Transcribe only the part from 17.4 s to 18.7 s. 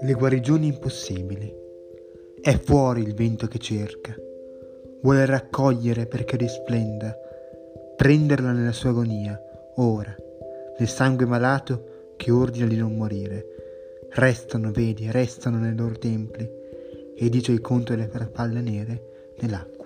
il conto delle farfalle